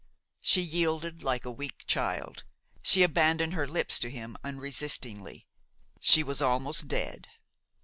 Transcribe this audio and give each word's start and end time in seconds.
She 0.39 0.63
yielded 0.63 1.23
like 1.23 1.45
a 1.45 1.51
weak 1.51 1.85
child; 1.85 2.43
she 2.81 3.03
abandoned 3.03 3.53
her 3.53 3.67
lips 3.67 3.99
to 3.99 4.09
him 4.09 4.35
unresistingly. 4.43 5.45
She 5.99 6.23
was 6.23 6.41
almost 6.41 6.87
dead. 6.87 7.27